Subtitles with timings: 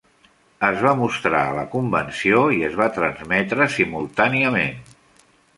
[0.67, 4.85] Es va mostrar a la convenció i es va transmetre simultàniament.